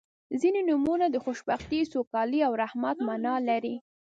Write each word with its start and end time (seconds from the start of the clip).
•ځینې 0.41 0.61
نومونه 0.69 1.05
د 1.11 1.15
خوشبختۍ، 1.25 1.79
سوکالۍ 1.91 2.39
او 2.47 2.53
رحمت 2.63 2.97
معنا 3.07 3.35
لري. 3.49 3.75